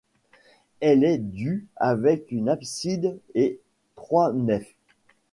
[0.79, 3.59] Elle est du avec une abside et
[3.95, 4.73] trois nefs.